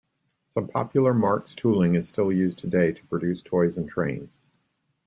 Some 0.49 0.67
popular 0.67 1.13
Marx 1.13 1.53
tooling 1.53 1.93
is 1.93 2.09
still 2.09 2.31
used 2.31 2.57
today 2.57 2.91
to 2.91 3.05
produce 3.05 3.43
toys 3.43 3.77
and 3.77 3.87
trains. 3.87 4.35